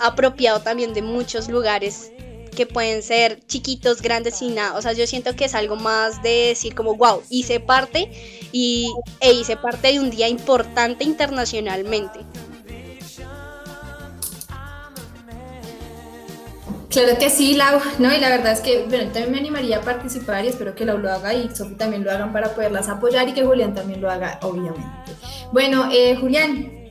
[0.03, 2.12] apropiado también de muchos lugares
[2.55, 4.77] que pueden ser chiquitos, grandes y nada.
[4.77, 8.11] O sea, yo siento que es algo más de decir como, wow, hice parte
[8.53, 12.21] y, e hice parte de un día importante internacionalmente.
[16.91, 18.15] Claro que sí, Lau, ¿no?
[18.15, 20.99] Y la verdad es que, bueno, también me animaría a participar y espero que Lau
[20.99, 24.11] lo haga y Sofi también lo hagan para poderlas apoyar y que Julián también lo
[24.11, 24.83] haga, obviamente.
[25.53, 26.82] Bueno, eh, Julián,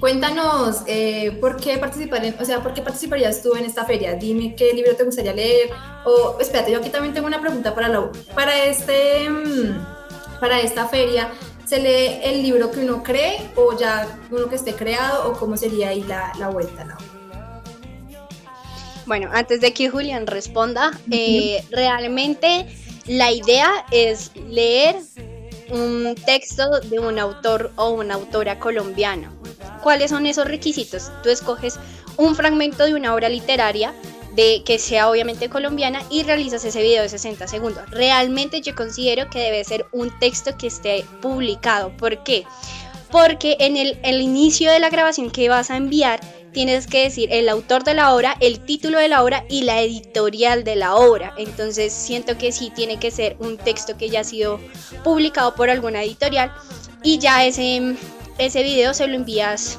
[0.00, 4.14] cuéntanos eh, por qué participar o sea, por qué participarías tú en esta feria.
[4.14, 5.70] Dime qué libro te gustaría leer.
[6.04, 8.10] O, espérate, yo aquí también tengo una pregunta para Lau.
[8.34, 11.30] Para este, mm, para esta feria,
[11.66, 15.56] ¿se lee el libro que uno cree o ya uno que esté creado o cómo
[15.56, 16.98] sería ahí la, la vuelta, Lau?
[19.06, 22.66] Bueno, antes de que Julián responda, eh, realmente
[23.06, 24.96] la idea es leer
[25.70, 29.32] un texto de un autor o una autora colombiana.
[29.82, 31.10] ¿Cuáles son esos requisitos?
[31.22, 31.78] Tú escoges
[32.16, 33.94] un fragmento de una obra literaria
[34.34, 37.88] de que sea obviamente colombiana y realizas ese video de 60 segundos.
[37.90, 41.96] Realmente yo considero que debe ser un texto que esté publicado.
[41.96, 42.44] ¿Por qué?
[43.10, 46.20] Porque en el, el inicio de la grabación que vas a enviar
[46.52, 49.80] tienes que decir el autor de la obra, el título de la obra y la
[49.80, 51.32] editorial de la obra.
[51.38, 54.60] Entonces siento que sí tiene que ser un texto que ya ha sido
[55.04, 56.52] publicado por alguna editorial
[57.02, 57.96] y ya ese,
[58.38, 59.78] ese video se lo envías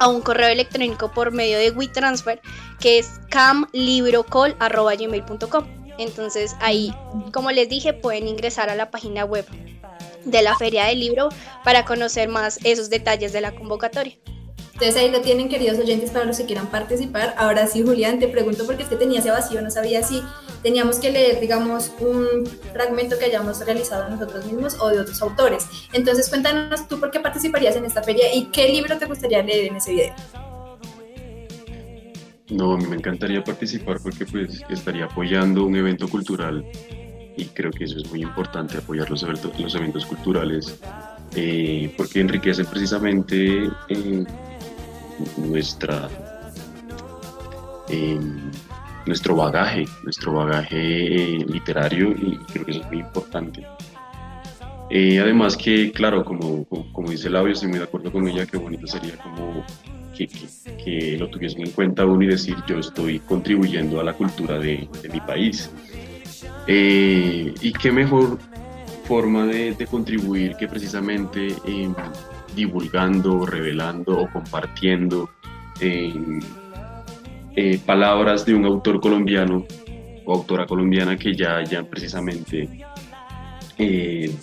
[0.00, 2.40] a un correo electrónico por medio de WeTransfer
[2.80, 5.82] que es camlibrocall.gmail.com.
[5.98, 6.92] Entonces ahí,
[7.32, 9.46] como les dije, pueden ingresar a la página web
[10.24, 11.28] de la Feria del Libro
[11.64, 14.16] para conocer más esos detalles de la convocatoria.
[14.82, 17.36] Entonces ahí lo tienen, queridos oyentes, para los que quieran participar.
[17.38, 20.20] Ahora sí, Julián, te pregunto porque es que tenía ese vacío, no sabía si
[20.60, 25.68] teníamos que leer, digamos, un fragmento que hayamos realizado nosotros mismos o de otros autores.
[25.92, 29.66] Entonces cuéntanos tú por qué participarías en esta feria y qué libro te gustaría leer
[29.66, 30.14] en ese video.
[32.50, 36.66] No, a mí me encantaría participar porque pues estaría apoyando un evento cultural
[37.36, 40.76] y creo que eso es muy importante, apoyar los eventos, culturales,
[41.36, 44.24] eh, porque enriquecen precisamente eh,
[45.36, 46.08] nuestra,
[47.88, 48.50] em,
[49.06, 50.76] nuestro bagaje, nuestro bagaje
[51.34, 53.66] eh, literario y creo que eso es muy importante.
[54.90, 58.58] Eh, además que, claro, como, como, dice Lavio, estoy muy de acuerdo con ella, que
[58.58, 59.64] bonito sería como
[60.14, 60.28] que,
[60.84, 64.86] que, lo tuviesen en cuenta uno y decir yo estoy contribuyendo a la cultura de,
[65.02, 65.70] de mi país.
[66.66, 68.38] Eh, y qué mejor
[69.04, 71.94] forma de, de contribuir que precisamente em,
[72.54, 75.30] divulgando, revelando o compartiendo
[75.80, 79.66] eh, palabras de un autor colombiano
[80.24, 82.68] o autora colombiana que ya hayan precisamente
[83.78, 84.34] eh,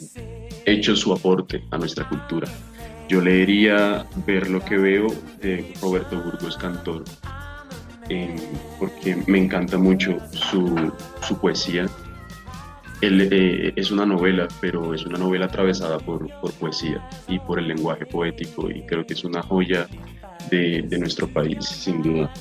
[0.65, 2.48] hecho su aporte a nuestra cultura.
[3.08, 5.08] Yo leería Ver lo que veo
[5.41, 7.04] de Roberto Burgos Cantor,
[8.10, 8.36] eh,
[8.78, 10.91] porque me encanta mucho su,
[11.22, 11.88] su poesía
[13.01, 17.67] eh, es una novela, pero es una novela atravesada por, por, poesía y por el
[17.67, 19.88] lenguaje poético y creo que es una joya
[20.49, 22.31] de, de nuestro país, sin duda.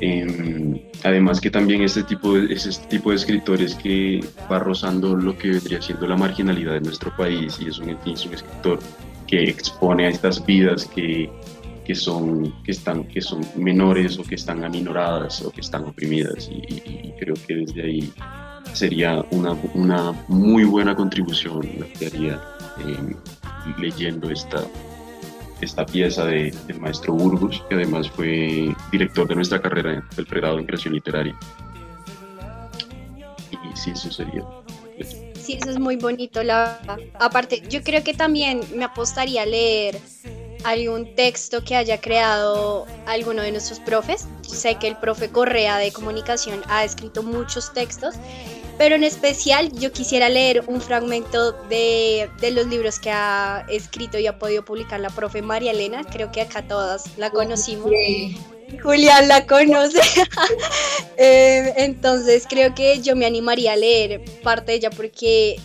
[0.00, 5.36] Em, además que también este tipo, de, este tipo de escritores que va rozando lo
[5.36, 8.78] que vendría siendo la marginalidad de nuestro país y es un, es un escritor
[9.26, 11.30] que expone a estas vidas que,
[11.84, 16.48] que, son, que, están, que son menores o que están aminoradas o que están oprimidas
[16.50, 18.12] y, y creo que desde ahí
[18.72, 22.40] sería una, una muy buena contribución la que haría
[22.78, 23.14] eh,
[23.78, 24.64] leyendo esta,
[25.60, 30.58] esta pieza de, del maestro Burgos, que además fue director de nuestra carrera del pregrado
[30.58, 31.36] en creación literaria.
[33.52, 34.44] Y sí, eso sería.
[35.34, 36.42] Sí, eso es muy bonito.
[36.42, 36.78] La...
[37.18, 39.98] Aparte, yo creo que también me apostaría a leer
[40.64, 44.26] algún texto que haya creado alguno de nuestros profes.
[44.42, 48.14] Sé que el profe Correa de Comunicación ha escrito muchos textos,
[48.80, 54.26] pero en especial yo quisiera leer un fragmento de, los libros que ha escrito y
[54.26, 56.02] ha podido publicar la profe María Elena.
[56.02, 57.90] Creo que acá todas la conocimos.
[58.82, 60.00] Julián la conoce.
[61.22, 65.60] Eh, entonces creo que yo me animaría a leer parte de ella porque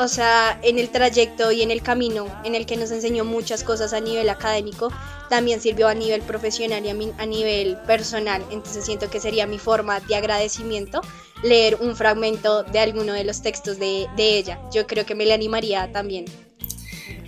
[0.00, 3.62] o sea, en el trayecto y en el camino en el que nos enseñó muchas
[3.62, 4.90] cosas a nivel académico,
[5.28, 8.42] también sirvió a nivel profesional y a, nivel personal.
[8.50, 11.02] Entonces siento que sería mi forma de agradecimiento
[11.42, 14.58] leer un fragmento de alguno de los textos de, ella.
[14.72, 16.24] Yo creo que me le animaría también.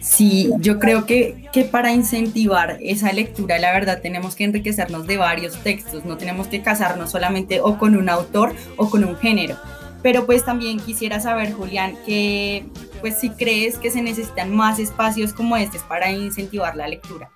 [0.01, 5.17] Sí, yo creo que, que, para incentivar esa lectura, la verdad, tenemos que enriquecernos de
[5.17, 9.57] varios textos, no tenemos que casarnos solamente o con un autor o con un género.
[10.03, 12.67] Pero pues también quisiera saber, Julián, que
[13.01, 17.31] pues si crees que se necesitan más espacios como este para incentivar la lectura.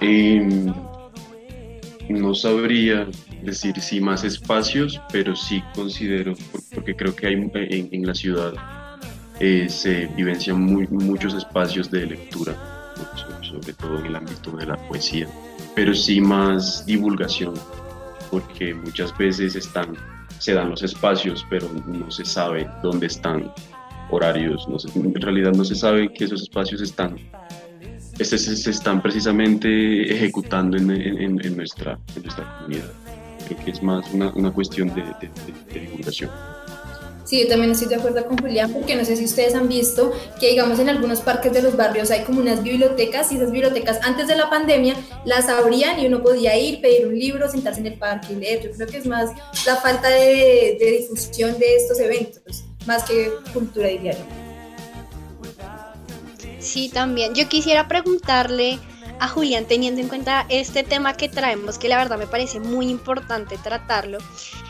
[0.00, 0.72] Em,
[2.08, 3.06] no sabría
[3.42, 6.34] decir si más espacios, pero sí considero,
[6.74, 8.54] porque creo que hay en, la ciudad
[9.40, 12.54] eh, se vivencian muchos espacios de lectura,
[13.42, 15.28] sobre todo en el ámbito de la poesía,
[15.74, 17.54] pero sí más divulgación,
[18.32, 19.94] porque muchas veces están,
[20.38, 23.52] se dan los espacios, pero no se sabe dónde están
[24.10, 27.16] horarios, en realidad no se sabe que esos espacios están,
[28.18, 32.90] este, se, están precisamente ejecutando en, nuestra, comunidad.
[33.46, 36.22] Creo que es más una, cuestión de, de.
[37.32, 40.12] Sí, yo también estoy de acuerdo con Julián, porque no sé si ustedes han visto
[40.38, 44.00] que, digamos, en algunos parques de los barrios hay como unas bibliotecas y esas bibliotecas
[44.02, 47.86] antes de la pandemia las abrían y uno podía ir, pedir un libro, sentarse en
[47.86, 48.62] el parque y leer.
[48.62, 49.30] Yo creo que es más
[49.64, 54.26] la falta de, de difusión de estos eventos, más que cultura diaria.
[56.58, 57.34] Sí, también.
[57.34, 58.78] Yo quisiera preguntarle
[59.20, 62.90] a Julián teniendo en cuenta este tema que traemos, que la verdad me parece muy
[62.90, 64.18] importante tratarlo,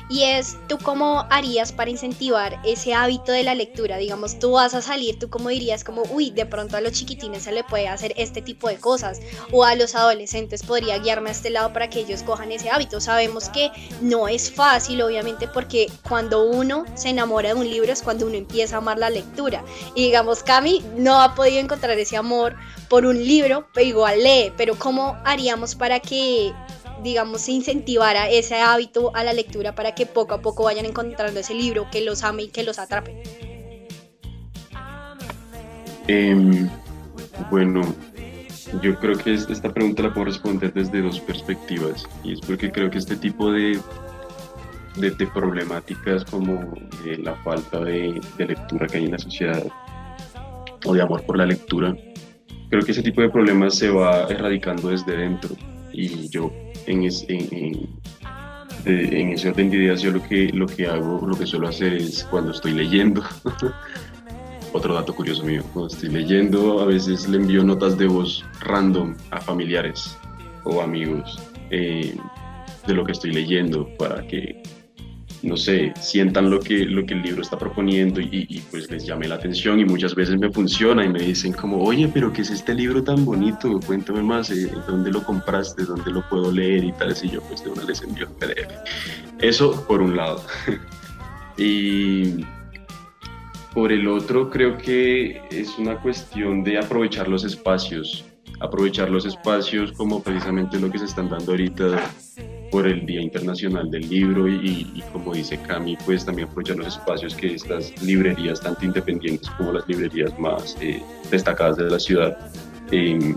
[0.08, 3.96] y es tú cómo harías para incentivar ese hábito de la lectura.
[3.96, 7.44] Digamos, tú vas a salir, tú cómo dirías como, uy, de pronto a los chiquitines
[7.44, 11.32] se le puede hacer este tipo de cosas, o a los adolescentes podría guiarme a
[11.32, 13.00] este lado para que ellos cojan ese hábito.
[13.00, 18.02] Sabemos que no es fácil, obviamente, porque cuando uno se enamora de un libro es
[18.02, 19.64] cuando uno empieza a amar la lectura.
[19.94, 22.56] Y digamos, Cami no ha podido encontrar ese amor
[22.88, 26.52] por un libro, pero igual lee, pero ¿cómo haríamos para que
[27.02, 31.40] digamos, se incentivara ese hábito a la lectura para que poco a poco vayan encontrando
[31.40, 33.22] ese libro que los ame y que los atrape?
[36.08, 36.68] Em,
[37.50, 37.82] bueno,
[38.80, 42.90] yo creo que esta pregunta la puedo responder desde dos perspectivas y es porque creo
[42.90, 43.78] que este tipo de,
[44.96, 49.64] de, problemáticas como la falta de, de lectura que hay en la sociedad
[50.84, 51.94] o de amor por la lectura
[52.72, 55.54] creo que ese tipo de problemas se va erradicando desde dentro
[55.92, 56.50] y yo
[56.86, 57.88] en, en,
[58.84, 61.94] en, ese orden de ideas yo lo que, lo que hago, lo que suelo hacer
[61.94, 63.22] es cuando estoy leyendo,
[64.72, 69.14] otro dato curioso mío, cuando estoy leyendo a veces le envío notas de voz random
[69.30, 70.16] a familiares
[70.64, 71.38] o amigos
[71.70, 72.16] eh,
[72.86, 74.62] de lo que estoy leyendo para que
[75.42, 79.26] no sé, sientan lo que, lo que el libro está proponiendo y, pues les llame
[79.26, 82.50] la atención y muchas veces me funciona y me dicen como, oye, pero ¿qué es
[82.50, 83.80] este libro tan bonito?
[83.84, 85.84] Cuéntame más, eh, ¿dónde lo compraste?
[85.84, 86.84] ¿Dónde lo puedo leer?
[86.84, 88.72] Y tal, y yo pues de una les envío el PDF.
[89.40, 90.42] Eso por un lado.
[91.56, 92.44] y
[93.74, 98.24] por el otro creo que es una cuestión de aprovechar los espacios,
[98.60, 102.10] aprovechar los espacios como precisamente lo que se están dando ahorita
[102.72, 107.34] por el Día Internacional del Libro y, como dice Cami, pues también aprovechar los espacios
[107.34, 112.50] que estas librerías, tanto independientes como las librerías más eh, destacadas de la ciudad,
[112.90, 113.36] em,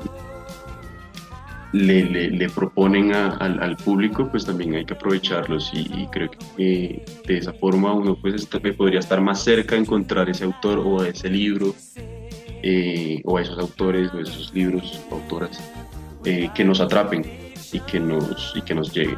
[1.74, 7.91] le, proponen al, público, pues también hay que aprovecharlos y, creo que de esa forma
[7.91, 11.76] uno pues podría estar más cerca de encontrar ese autor o ese libro
[12.63, 15.60] eh, o esos autores o esos libros, autoras,
[16.24, 17.45] eh, que nos atrapen
[17.76, 19.18] y que nos, y que nos llegue.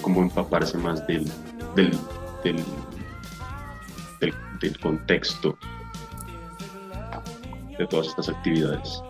[0.00, 1.30] como empaparse más del,
[1.74, 1.90] del,
[2.42, 2.64] del,
[4.60, 5.56] del, contexto
[7.78, 9.02] de todas estas actividades.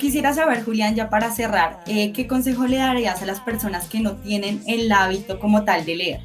[0.00, 4.00] Quisiera saber, Julián, ya para cerrar, eh, ¿qué consejo le darías a las personas que
[4.00, 6.20] no tienen el hábito como tal de leer?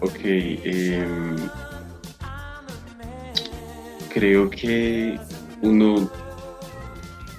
[0.00, 1.36] Ok, em,
[4.12, 5.18] creo que
[5.62, 6.10] uno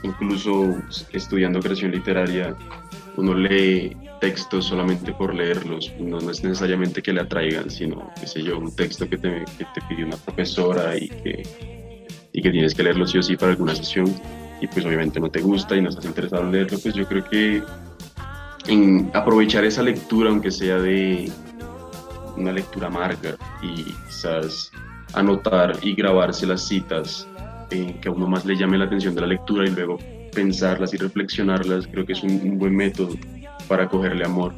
[0.06, 0.76] incluso
[1.12, 2.56] estudiando creación literaria,
[3.18, 8.44] uno lee textos solamente por leerlos, no, es necesariamente que le atraigan, sino, qué sé
[8.44, 11.44] yo, un texto que te, que te pidió una profesora y que,
[12.32, 14.14] y que tienes que leerlo sí o sí para alguna sesión
[14.62, 17.24] y pues obviamente no te gusta y no estás interesado en leerlo, pues yo creo
[17.26, 17.62] que
[18.68, 21.32] en aprovechar esa lectura, aunque sea de
[22.38, 24.72] una lectura amarga y quizás
[25.14, 27.28] anotar y grabarse las citas
[27.72, 29.98] eh, que a uno más le llame la atención de la lectura y luego
[30.34, 33.16] pensarlas y reflexionarlas, creo que es un, buen método
[33.68, 34.54] para cogerle amor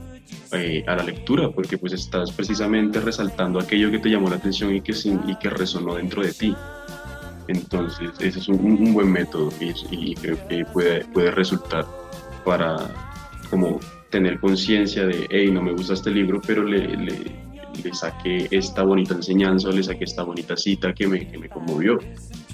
[0.51, 4.76] eh, a la lectura, porque pues estás precisamente resaltando aquello que te llamó la atención
[4.76, 4.93] y que,
[5.28, 6.55] y que resonó dentro de ti.
[7.47, 9.51] Entonces, ese es un, buen método
[9.91, 11.86] y, creo que puede, puede resultar
[12.43, 12.76] para
[13.49, 13.80] como
[14.10, 17.14] tener conciencia de, hey, no me gusta este libro, pero le, le,
[17.84, 21.99] le, saqué esta bonita enseñanza, le saqué esta bonita cita que me, que me conmovió.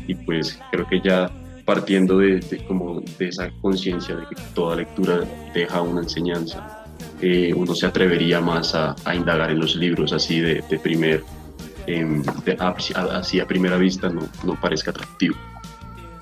[0.07, 1.31] Y pues creo que ya
[1.65, 5.21] partiendo de, como de esa conciencia de que toda lectura
[5.53, 6.85] deja una enseñanza,
[7.21, 11.23] eh, uno se atrevería más a, a, indagar en los libros así de, de primer,
[11.87, 12.21] eh,
[12.59, 15.35] así a primera vista no, no parezca atractivo.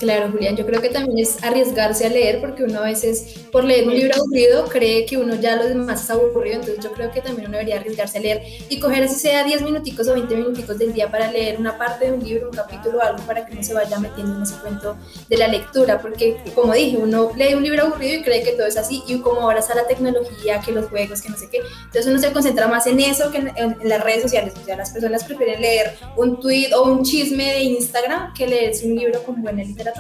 [0.02, 3.64] Claro, Julián, yo creo que también es arriesgarse a leer porque uno a veces por
[3.64, 7.12] leer un libro aburrido cree que uno ya lo demás es aburrido, entonces yo creo
[7.12, 10.36] que también uno debería arriesgarse a leer y coger así sea 10 minuticos o 20
[10.36, 13.46] minuticos del día para leer una parte de un libro, un capítulo o algo para
[13.46, 14.98] que uno se vaya metiendo en ese cuento
[15.30, 18.66] de la lectura, porque como dije, uno lee un libro aburrido y cree que todo
[18.66, 21.60] es así y como ahora está la tecnología, que los juegos, que no sé qué,
[21.60, 24.90] entonces uno se concentra más en eso que en, las redes sociales, o sea, las
[24.90, 29.40] personas prefieren leer un tweet o un chisme de Instagram que leerse un libro con
[29.44, 29.91] buena literatura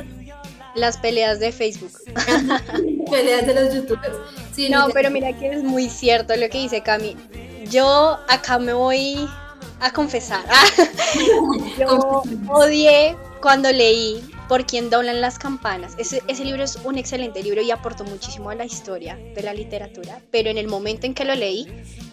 [0.75, 1.91] las peleas de Facebook.
[3.11, 4.17] peleas de los youtubers.
[4.69, 7.15] no, pero mira que es muy cierto lo que dice Cami.
[7.69, 9.27] Yo acá me voy
[9.79, 10.43] a confesar.
[11.79, 15.93] Yo odié cuando leí Por quien doblan las campanas.
[15.97, 19.53] Ese, ese libro es un excelente libro y aportó muchísimo a la historia de la
[19.53, 21.67] literatura, pero en el momento en que lo leí,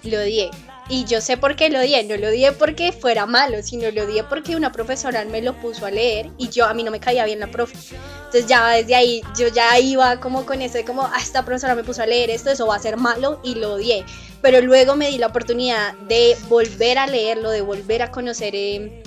[0.05, 0.51] lo odié.
[0.91, 4.05] Y yo sé por qué lo odié, no lo odié porque fuera malo, sino lo
[4.05, 6.99] odié porque una profesora me lo puso a leer y yo a mí no me
[6.99, 7.77] caía bien la profe.
[8.25, 11.75] Entonces ya desde ahí yo ya iba como con eso de como, ah, esta profesora
[11.75, 14.05] me puso a leer esto, eso va a ser malo y lo odié.
[14.41, 19.03] Pero luego me di la oportunidad de volver a leerlo, de volver a conocer eh,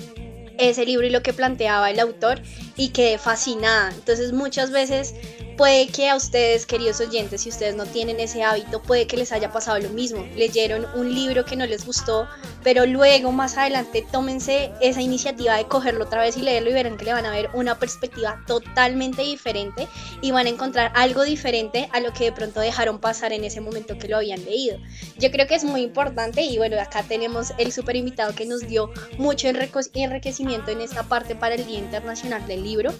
[0.58, 2.40] ese libro y lo que planteaba el autor
[2.76, 3.90] y quedé fascinada.
[3.92, 5.14] Entonces muchas veces
[5.56, 9.32] Puede que a ustedes, queridos oyentes, si ustedes no tienen ese hábito, puede que les
[9.32, 10.24] haya pasado lo mismo.
[10.34, 12.26] Leyeron un libro que no les gustó,
[12.62, 16.96] pero luego más adelante tómense esa iniciativa de cogerlo otra vez y leerlo y verán
[16.96, 19.88] que le van a ver una perspectiva totalmente diferente
[20.22, 23.60] y van a encontrar algo diferente a lo que de pronto dejaron pasar en ese
[23.60, 24.78] momento que lo habían leído.
[25.18, 28.66] Yo creo que es muy importante y bueno, acá tenemos el super invitado que nos
[28.66, 32.92] dio mucho enriquecimiento en esta parte para el Día Internacional del Libro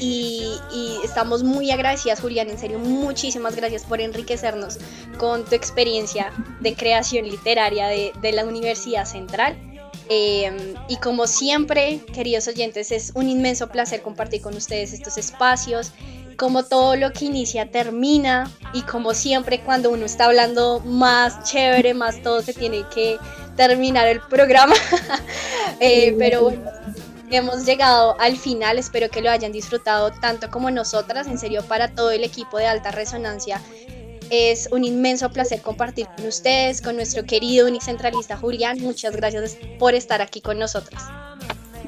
[0.00, 0.56] y,
[1.04, 4.78] estamos muy agradecidas, Julián, en serio, muchísimas gracias por enriquecernos
[5.18, 9.56] con tu experiencia de creación literaria de, la Universidad Central.
[10.08, 15.92] Eh, y como siempre, queridos oyentes, es un inmenso placer compartir con ustedes estos espacios.
[16.36, 21.94] Como todo lo que inicia termina y como siempre cuando uno está hablando más chévere,
[21.94, 23.18] más todo se tiene que
[23.56, 24.74] terminar el programa.
[25.80, 26.62] Eh, pero bueno,
[27.36, 31.88] hemos llegado al final, espero que lo hayan disfrutado tanto como nosotras, en serio para
[31.88, 33.60] todo el equipo de Alta Resonancia.
[34.30, 38.78] Es un inmenso placer compartir con ustedes, con nuestro querido unicentralista Julián.
[38.80, 41.02] Muchas gracias por estar aquí con nosotros.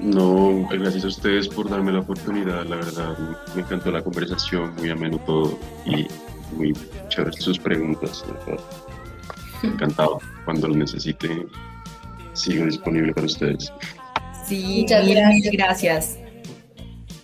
[0.00, 3.16] No, gracias a ustedes por darme la oportunidad, la verdad.
[3.54, 6.06] Me encantó la conversación, muy ameno todo y
[6.54, 6.74] muy
[7.08, 8.24] chévere sus preguntas.
[9.62, 10.20] Encantado.
[10.44, 11.48] Cuando lo necesiten,
[12.34, 13.72] sigo disponible para ustedes.
[14.48, 15.52] Sí, Muchas gracias.
[15.52, 16.18] gracias.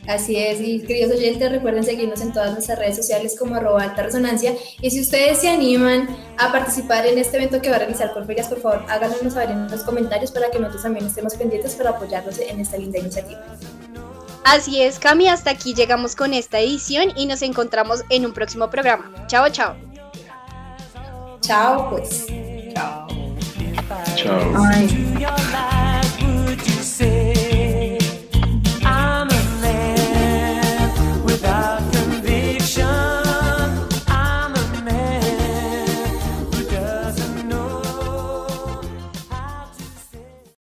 [0.08, 4.02] Así es, y queridos oyentes, recuerden seguirnos en todas nuestras redes sociales como arroba alta
[4.02, 4.52] resonancia.
[4.80, 6.08] Y si ustedes se animan
[6.38, 9.70] a participar en este evento que va a realizar Corferias, por favor, háganos saber en
[9.70, 13.40] los comentarios para que nosotros también estemos pendientes para apoyarlos en esta linda iniciativa.
[14.44, 18.68] Así es, Cami, hasta aquí llegamos con esta edición y nos encontramos en un próximo
[18.70, 19.24] programa.
[19.28, 19.76] Chao, chao.
[21.42, 22.26] Chao, pues.
[22.74, 23.06] Chao.
[24.16, 25.81] Chao.
[26.92, 27.31] say